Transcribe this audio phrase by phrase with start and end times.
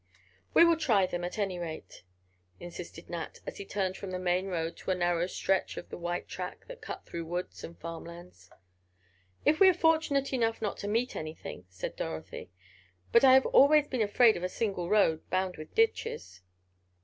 [0.55, 2.01] "We will try them, at any rate,"
[2.59, 6.27] insisted Nat, as he turned from the main road to a narrow stretch of white
[6.27, 8.49] track that cut through woods and farm lands.
[9.45, 12.49] "If we are fortunate enough not to meet anything," said Dorothy.
[13.11, 16.41] "But I have always been afraid of a single road, bound with ditches."